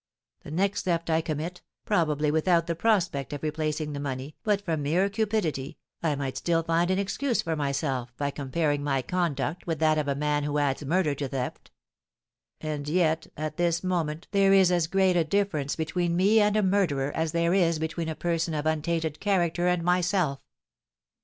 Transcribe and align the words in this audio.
The 0.41 0.49
next 0.49 0.85
theft 0.85 1.11
I 1.11 1.21
commit, 1.21 1.61
probably 1.85 2.31
without 2.31 2.65
the 2.65 2.73
prospect 2.73 3.33
of 3.33 3.43
replacing 3.43 3.93
the 3.93 3.99
money, 3.99 4.35
but 4.41 4.59
from 4.61 4.81
mere 4.81 5.07
cupidity, 5.11 5.77
I 6.01 6.15
might 6.15 6.37
still 6.37 6.63
find 6.63 6.89
an 6.89 6.97
excuse 6.97 7.43
for 7.43 7.55
myself 7.55 8.11
by 8.17 8.31
comparing 8.31 8.83
my 8.83 9.03
conduct 9.03 9.67
with 9.67 9.77
that 9.77 9.99
of 9.99 10.07
a 10.07 10.15
man 10.15 10.43
who 10.43 10.57
adds 10.57 10.83
murder 10.83 11.13
to 11.13 11.27
theft; 11.27 11.69
and 12.59 12.89
yet 12.89 13.27
at 13.37 13.57
this 13.57 13.83
moment 13.83 14.27
there 14.31 14.53
is 14.53 14.71
as 14.71 14.87
great 14.87 15.15
a 15.15 15.23
difference 15.23 15.75
between 15.75 16.17
me 16.17 16.39
and 16.39 16.57
a 16.57 16.63
murderer 16.63 17.11
as 17.15 17.31
there 17.31 17.53
is 17.53 17.77
between 17.77 18.09
a 18.09 18.15
person 18.15 18.55
of 18.55 18.65
untainted 18.65 19.19
character 19.19 19.67
and 19.67 19.83
myself. 19.83 20.39